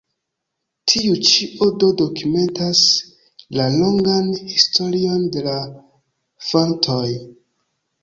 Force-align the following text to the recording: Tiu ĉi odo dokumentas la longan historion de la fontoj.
Tiu 0.93 1.17
ĉi 1.31 1.45
odo 1.65 1.89
dokumentas 1.99 2.81
la 3.61 3.69
longan 3.77 4.35
historion 4.57 5.31
de 5.37 5.47
la 5.53 5.57
fontoj. 6.51 7.03